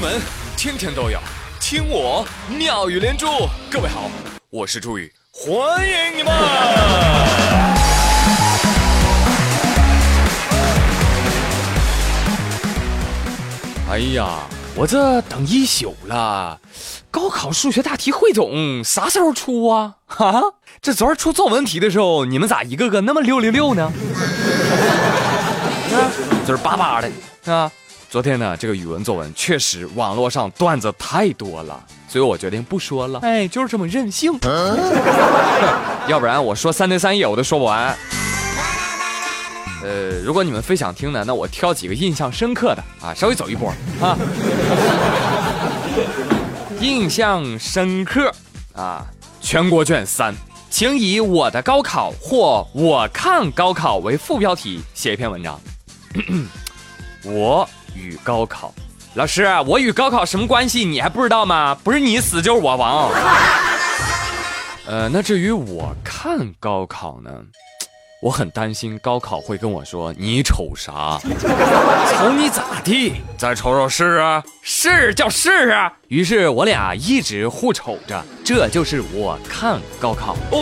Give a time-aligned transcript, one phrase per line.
[0.00, 0.18] 闻
[0.56, 1.18] 天天都有，
[1.60, 3.26] 听我妙语连珠。
[3.70, 4.10] 各位好，
[4.48, 6.32] 我是朱宇，欢迎你们！
[13.90, 14.38] 哎呀，
[14.74, 16.58] 我这等一宿了，
[17.10, 19.96] 高考数学大题汇总啥时候出啊？
[20.06, 20.42] 哈，
[20.80, 23.92] 这昨儿出作文题的时候，你们咋一个个那么六六六呢？
[25.92, 26.08] 啊，
[26.46, 27.70] 这是巴巴的啊。
[28.10, 33.20] 昨天呢，这个语文作文确实网络上段子太多了，所以我决定不说了。
[33.20, 34.36] 哎，就是这么任性。
[36.08, 37.96] 要不然我说三天三夜我都说不完。
[39.84, 44.18] 呃，如果你们非想听呢，那我挑几个印象深刻的啊，稍微走一波啊。
[46.82, 48.32] 印象深刻
[48.74, 49.06] 啊，
[49.40, 50.34] 全国卷三，
[50.68, 55.60] 请以我的高考或我看高考为副标题写一篇文章。
[57.22, 57.70] 我。
[58.00, 58.72] 与高考，
[59.14, 60.84] 老师，我与高考什么关系？
[60.84, 61.76] 你还不知道吗？
[61.84, 63.10] 不是你死就是我亡。
[64.86, 67.30] 呃，那至于我看高考呢，
[68.22, 71.20] 我很担心高考会跟我说你瞅啥？
[71.22, 73.20] 瞅你咋地？
[73.38, 75.92] 再瞅瞅是啊，是叫试啊。
[76.08, 80.34] 于是我俩一直互瞅着，这就是我看高考。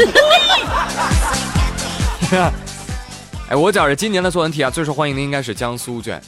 [3.49, 6.21] 哎，我觉着今年的作文题啊，最受欢迎的应该是江苏卷。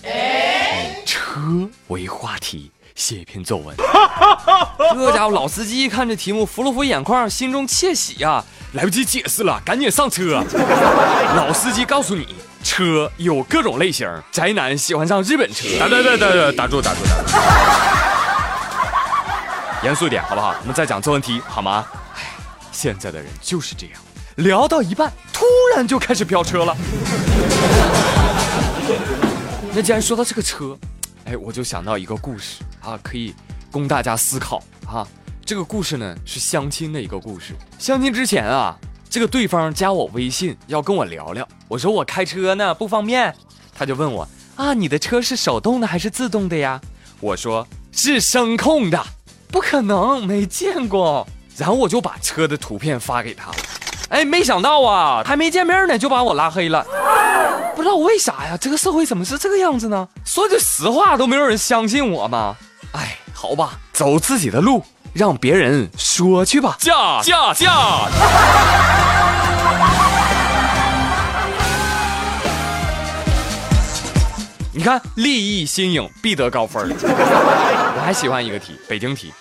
[1.40, 3.74] 车为话题写一篇作文，
[4.94, 10.44] 这家伙老司机一看这题目，扶了扶眼眶，心中窃喜呀，来不及解释了，赶紧上车。
[11.36, 12.26] 老司机告诉你，
[12.62, 15.66] 车有各种类型，宅男喜欢上日本车。
[15.78, 17.00] 打打打打打住打住打住！
[19.82, 20.54] 严肃点好不好？
[20.60, 21.86] 我们再讲作文题好吗？
[22.16, 22.20] 哎，
[22.70, 23.94] 现在的人就是这样，
[24.36, 26.76] 聊到一半，突然就开始飙车了。
[29.72, 30.76] 那既然说到这个车。
[31.24, 33.34] 哎，我就想到一个故事啊，可以
[33.70, 35.06] 供大家思考啊。
[35.44, 37.54] 这个故事呢是相亲的一个故事。
[37.78, 38.76] 相亲之前啊，
[39.08, 43.34] 这个对方加我微信要跟我聊聊，我说我开车呢不方便，
[43.76, 44.26] 他就问我
[44.56, 46.80] 啊，你的车是手动的还是自动的呀？
[47.20, 49.04] 我说是声控的，
[49.48, 51.26] 不可能，没见过。
[51.56, 53.56] 然后我就把车的图片发给他了，
[54.08, 56.86] 哎，没想到啊，还没见面呢就把我拉黑了。
[57.74, 58.56] 不知道为啥呀？
[58.60, 60.06] 这个社会怎么是这个样子呢？
[60.24, 62.56] 说句实话，都没有人相信我吗？
[62.92, 66.76] 哎，好吧，走自己的路，让别人说去吧。
[66.78, 68.08] 驾驾驾！
[74.72, 76.90] 你看，立意新颖，必得高分。
[77.00, 79.32] 我还喜欢一个题，北京题。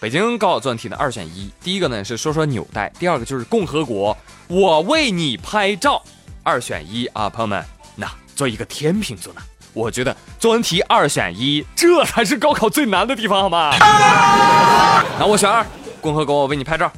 [0.00, 1.50] 北京高考作文题的，二选一。
[1.62, 4.16] 第一个呢是说说纽带，第二个就是共和国。
[4.48, 6.02] 我为你拍照。
[6.44, 7.64] 二选一啊，朋友们，
[7.94, 9.40] 那做一个天秤座呢？
[9.72, 13.70] 我觉得作文题二选一，这才是高考最难的地方，好吗？
[15.18, 15.64] 那我选二，
[16.00, 16.90] 共和国，我为你拍照，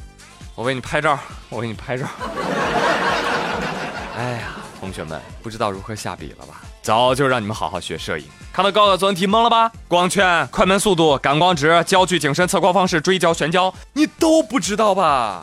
[0.54, 1.18] 我为你拍照，
[1.50, 2.06] 我为你拍照。
[4.16, 6.62] 哎呀，同学们，不知道如何下笔了吧？
[6.80, 9.70] 早就让你们好好学摄影，看到高考作文题懵了吧？
[9.88, 15.42] 光圈、快门速度、感光值、焦距、景深、测光方式、追焦、悬焦，你都不知道吧？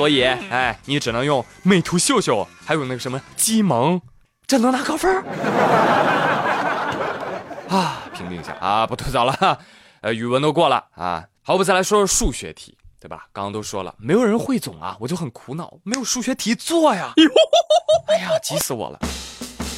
[0.00, 4.00] 所以，哎，你只能用美图秀秀，还有那个什么激萌，
[4.46, 5.14] 这能拿高分
[7.68, 8.00] 啊？
[8.14, 9.58] 平静一下啊，不吐槽了。
[10.00, 13.26] 呃，语文都过了啊，好，我们再来说说数学题，对吧？
[13.30, 17.12] 刚刚都说了，没有人汇总啊，我就很苦恼，没有数学题做呀。
[18.08, 18.98] 哎呀，急死我了！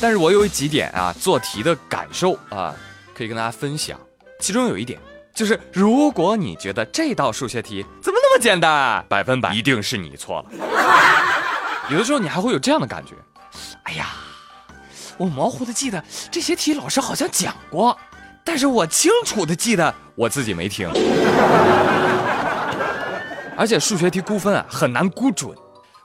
[0.01, 2.73] 但是我有几点啊，做题的感受啊，
[3.13, 3.99] 可以跟大家分享。
[4.39, 5.01] 其中有一点。
[5.35, 10.47] 就是如果你觉得这道数学题怎么简单，百分百一定是你错了。
[11.89, 13.15] 有的时候你还会有这样的感觉，
[13.85, 14.09] 哎呀，
[15.17, 17.97] 我模糊的记得这些题老师好像讲过，
[18.45, 20.91] 但是我清楚的记得我自己没听。
[23.57, 25.57] 而且数学题估分啊很难估准。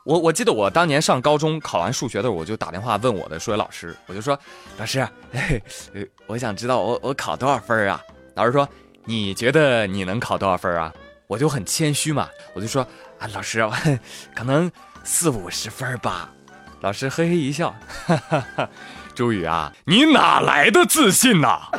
[0.04, 4.40] 我我记得我当年上高中考完数学的时候，我就打电话问我的数学老师，我就说
[4.78, 5.00] 老师，
[5.32, 5.42] 呃，
[6.28, 8.00] 我想知道我我考多少分啊？
[8.36, 8.68] 老师说。
[9.10, 10.94] 你觉得你能考多少分啊？
[11.28, 12.82] 我就很谦虚嘛，我就说
[13.20, 13.70] 啊，老师，
[14.34, 14.72] 可能
[15.04, 16.30] 四五十分吧。
[16.82, 17.76] 老师嘿嘿一笑，
[18.06, 18.70] 哈哈哈，
[19.14, 21.60] 朱宇啊，你哪来的自信呐？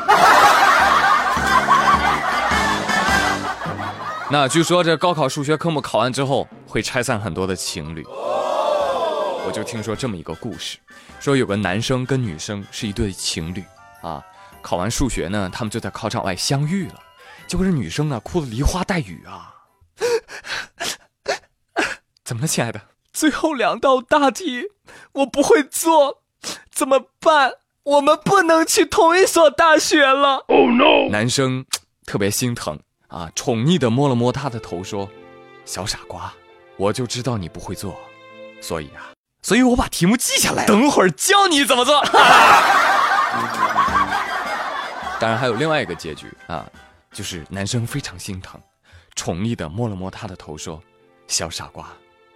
[4.30, 10.76] 那据说这高考数学科目考完之后会拆散很多的情侣，我就听说这么一个故事，
[11.20, 13.64] 说有个男生跟女生是一对情侣
[14.02, 14.22] 啊，
[14.60, 16.94] 考完数学呢，他们就在考场外相遇了。
[17.48, 19.54] 结果这女生啊，哭的梨花带雨啊！
[22.22, 22.78] 怎么了，亲爱的？
[23.10, 24.64] 最后两道大题
[25.12, 26.22] 我不会做，
[26.70, 27.54] 怎么办？
[27.84, 30.44] 我们不能去同一所大学了。
[30.48, 31.08] Oh no！
[31.10, 31.64] 男生
[32.04, 35.08] 特别心疼啊，宠溺的摸了摸她的头，说
[35.64, 36.30] ：“小傻瓜，
[36.76, 37.98] 我就知道你不会做，
[38.60, 39.08] 所以啊，
[39.40, 42.04] 所以我把题目记下来，等会儿教你怎么做。
[45.18, 46.66] 当然还有另外一个结局啊，
[47.12, 48.60] 就是男生非常心疼，
[49.14, 50.82] 宠溺的摸了摸他的头，说
[51.26, 51.88] ：“小傻瓜，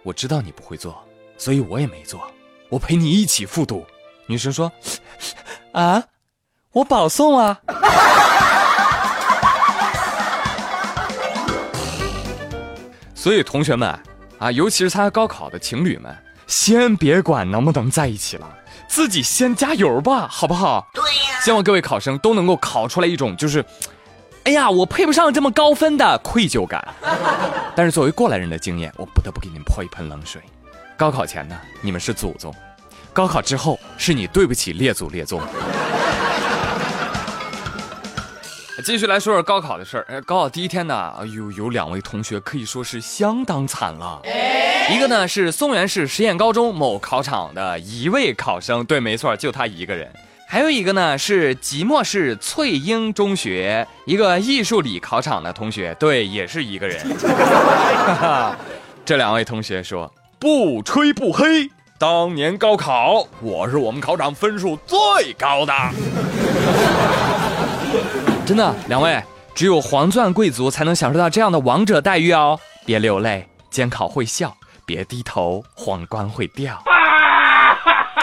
[0.03, 1.03] 我知道你不会做，
[1.37, 2.27] 所以我也没做，
[2.69, 3.85] 我陪你一起复读。”
[4.27, 4.71] 女生说
[5.73, 6.03] ：“啊，
[6.71, 7.61] 我保送啊。
[13.15, 13.97] ”所以同学们
[14.39, 16.13] 啊，尤其是参加高考的情侣们，
[16.47, 20.87] 先别管能不能在一起了，自己先加油吧，好不好？
[20.93, 21.39] 对呀。
[21.41, 23.63] 希望各位考生都能够考出来一种就是，
[24.43, 26.85] 哎呀，我配不上这么高分的愧疚感。
[27.75, 30.41] 但是作为过来人的经验，我不得不给你们泼一盆冷水。
[30.97, 32.51] 高考前呢，你们是祖宗；
[33.13, 35.41] 高考之后，是你对不起列祖列宗。
[38.85, 40.21] 继续来说说高考的事儿。
[40.23, 44.21] 高考第一天呢，哎呦，有两位同学可以说是相当惨了。
[44.91, 50.11] 一个呢是松原市实验高中某考场的一位考生，对，没错，就他一个人。
[50.53, 57.03] 还有一个呢是即墨市翠英中学一个艺术理考场的同学，对，也是一个人。
[59.03, 65.73] 这两位同学说：“不吹不黑，当年高考我是我们考场分数最高的。
[68.45, 69.23] ”真的，两位，
[69.55, 72.59] 只有黄钻贵族才能享受到这样的王者待遇哦！
[72.85, 74.49] 别流泪，监考会笑；
[74.85, 76.79] 别低头，皇冠会掉。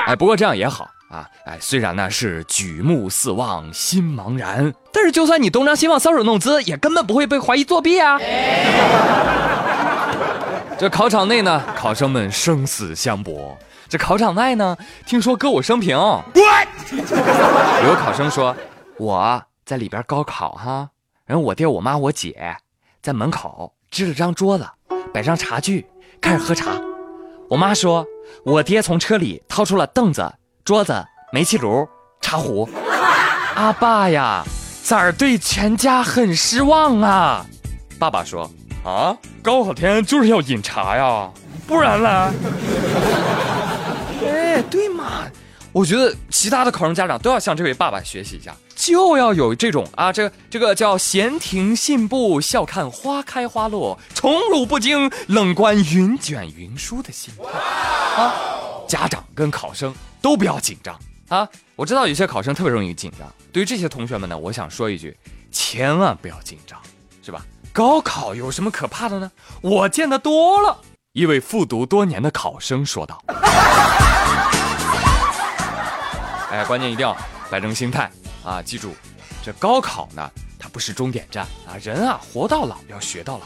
[0.06, 1.28] 哎，不过这样也好啊！
[1.44, 8.18] 哎，虽然呢是举目四望心茫然，但是就算你东张西望搔首弄姿，也根本不会被怀疑作弊啊！
[10.78, 13.58] 这考场内呢，考生们生死相搏；
[13.88, 15.90] 这考场外呢，听说歌舞升平。
[15.96, 18.56] 有考生说
[18.96, 20.88] ：“我。”在里边高考哈，
[21.24, 22.56] 然后我爹我妈我姐
[23.00, 24.66] 在门口支了张桌子，
[25.14, 25.86] 摆上茶具，
[26.20, 26.72] 开始喝茶。
[27.48, 28.04] 我妈说，
[28.44, 30.28] 我爹从车里掏出了凳子、
[30.70, 31.84] 桌子、煤气炉、
[32.20, 32.70] 茶壶。
[33.56, 34.44] 阿爸呀，
[34.84, 37.44] 崽儿对全家很失望啊。
[37.98, 38.48] 爸爸说，
[38.84, 41.28] 啊，高考天就是要饮茶呀，
[41.66, 42.32] 不然呢？
[44.24, 45.24] 哎，对嘛。
[45.72, 58.34] 我觉得其他的考生家长都要向这位爸爸学习一下，就要有这种啊，这这个叫闲庭信步，笑看花开花落，宠辱不惊，冷观云卷云舒的心态啊。
[58.90, 60.98] 家长跟考生都不要紧张
[61.28, 61.48] 啊。
[61.76, 65.16] 我知道有些考生特别容易紧张，对于这些同学们呢，我想说一句，
[65.52, 66.76] 千万不要紧张，
[67.22, 67.46] 是吧？
[67.72, 69.30] 高考有什么可怕的呢？
[69.62, 70.76] 我见得多了。
[71.12, 73.22] 一位复读多年的考生说道。
[76.50, 77.16] 哎，关键一定要
[77.48, 78.10] 摆正心态
[78.44, 78.60] 啊！
[78.60, 78.92] 记住，
[79.40, 80.28] 这高考呢，
[80.58, 81.78] 它不是终点站啊！
[81.80, 83.44] 人啊，活到老要学到老，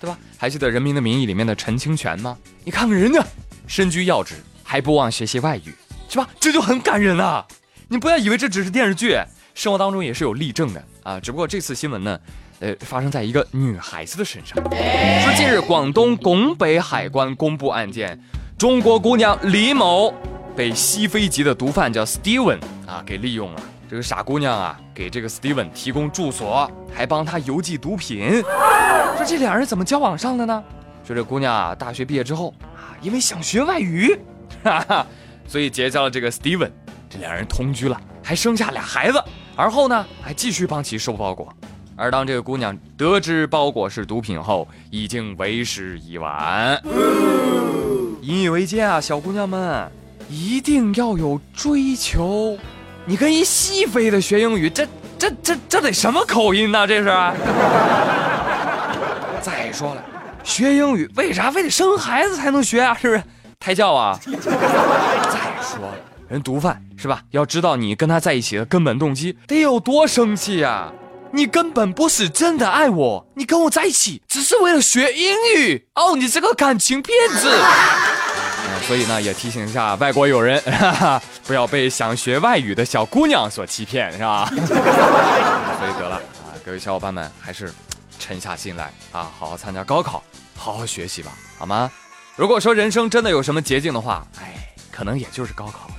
[0.00, 0.18] 对吧？
[0.38, 2.38] 还记得《人民的名义》里面的陈清泉吗？
[2.64, 3.22] 你看看人家，
[3.66, 4.36] 身居要职
[4.70, 5.74] 还不忘学习外语，
[6.10, 6.28] 是吧？
[6.38, 7.42] 这就很感人啊！
[7.88, 9.18] 你不要以为这只是电视剧，
[9.54, 11.18] 生活当中也是有例证的啊！
[11.18, 12.20] 只不过这次新闻呢，
[12.60, 14.62] 呃，发生在一个女孩子的身上。
[14.62, 18.22] 说近日广东拱北海关公布案件，
[18.58, 20.12] 中国姑娘李某。
[20.54, 28.42] 被西非籍的毒贩叫 Steven 啊给利用了，这个傻姑娘啊给这个 Steven 提供住所，还帮他邮寄毒品。
[29.16, 30.62] 说这两人怎么交往上的呢？
[31.06, 34.18] 说这姑娘啊大学毕业之后啊，因为想学外语，
[34.64, 35.06] 哈哈，
[35.46, 36.70] 所以结交了这个 Steven，
[37.08, 39.22] 这两人同居了，还生下俩孩子。
[39.56, 41.52] 而后呢，还继续帮其收包裹。
[41.96, 46.80] 而当这个姑娘得知包裹是毒品后，已经为时已晚。
[48.22, 49.90] 引以为戒啊，小姑娘们。
[50.30, 52.58] 一定要有追求，
[53.06, 54.86] 你跟一西非的学英语，这
[55.18, 56.86] 这这这得什么口音呢？
[56.86, 57.06] 这是。
[59.40, 60.04] 再说了，
[60.44, 62.92] 学英语为啥非得生孩子才能学啊？
[63.00, 63.22] 是不是
[63.68, 64.18] 胎教啊？
[64.24, 64.32] 再
[65.60, 65.94] 说了，
[66.26, 67.20] 人毒贩是吧？
[67.32, 70.90] 要知道你跟他在一起的根本动机得有多生气呀？
[71.32, 77.54] 你根本不是真的爱我，你跟我在一起只是为了学英语哦，你这个感情骗子。
[78.86, 80.58] 所以呢，也提醒一下外国友人，
[81.46, 84.48] 不要被想学外语的小姑娘所欺骗，是吧？
[84.56, 87.70] 所以得了啊，各位小伙伴们，还是
[88.18, 90.22] 沉下心来啊，好好参加高考，
[90.56, 91.90] 好好学习吧，好吗？
[92.38, 94.54] 如果说人生真的有什么捷径的话，哎，
[94.92, 95.94] 可能也就是高考了。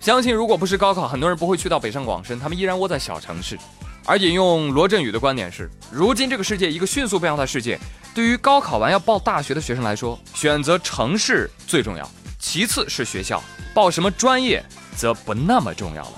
[0.00, 3.56] 相信如果不是高考，很多人不会去到北上广深，他们依然窝在小城市。
[4.04, 7.78] 而引用罗振宇的观点是：如今这个世界，一个迅速变化的世界，
[8.12, 13.40] 对于高考完要报大学的学生来说，选择城市最重要，其次是学校，
[13.72, 14.60] 报什么专业
[14.96, 16.12] 则不那么重要了。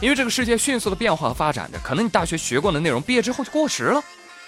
[0.00, 4.02] 因为这个世界迅速的变化和发展着，可能你大学学过的内容，毕业之后就过时了。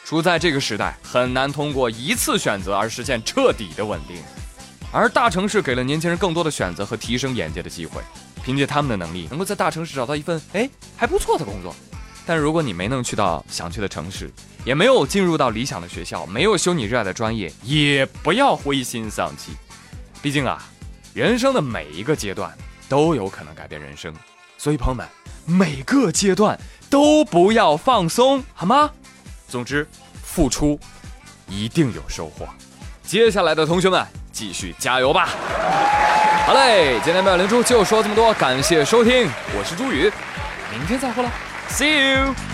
[0.07, 4.17] 处在这个时代，很难通过一次选择而实现彻底的稳定。
[4.95, 8.01] 而大城市给了年轻人更多的选择和提升眼界的机会，
[8.45, 11.75] 凭借他们的能力，能够在大城市找到一份哎还不错的工作。
[12.25, 14.31] 但如果你没能去到想去的城市，
[14.65, 19.51] 也没有进入到理想的学校，没有修你热爱的专业，也不要灰心丧气。
[20.23, 20.63] 毕竟啊，
[21.13, 22.57] 人生的每一个阶段
[22.89, 24.15] 都有可能改变人生，
[24.57, 25.05] 所以朋友们，
[25.45, 26.57] 每个阶段
[26.89, 28.89] 都不要放松，好吗？
[29.49, 29.85] 总之，
[30.23, 30.79] 付出
[31.49, 32.47] 一定有收获。
[33.03, 35.29] 接下来的同学们，继续加油吧！
[36.45, 40.13] 好嘞，今天妙龄珠就说这么多，感谢收听，我是朱宇，
[40.73, 41.31] 明天再会了
[41.71, 42.54] ，See you。